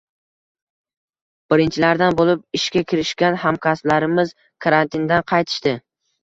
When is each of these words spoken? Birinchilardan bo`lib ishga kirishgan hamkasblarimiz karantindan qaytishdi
Birinchilardan 1.53 2.17
bo`lib 2.21 2.41
ishga 2.59 2.83
kirishgan 2.93 3.37
hamkasblarimiz 3.45 4.33
karantindan 4.67 5.29
qaytishdi 5.35 5.77